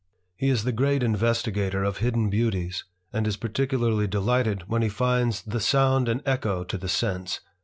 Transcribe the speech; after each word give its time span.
He 0.35 0.49
is 0.49 0.63
the 0.63 0.71
great 0.71 1.03
investigator 1.03 1.83
of 1.83 1.97
hidden 1.97 2.31
beauties, 2.31 2.85
and 3.13 3.27
b 3.27 3.33
particularly 3.39 4.07
delighted 4.07 4.67
when 4.67 4.81
he 4.81 4.89
finds 4.89 5.43
"the 5.43 5.59
sound 5.59 6.09
an 6.09 6.23
echo 6.25 6.63
to 6.63 6.75
the 6.79 6.89
sense." 6.89 7.39